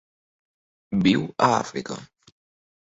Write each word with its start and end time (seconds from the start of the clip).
Viu 1.09 1.29
a 1.49 1.51
Àfrica. 1.61 2.03